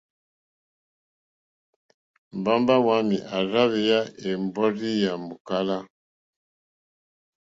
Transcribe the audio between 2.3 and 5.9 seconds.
Mbamba wàami à rza hweya è mbɔrzi yà mòkala.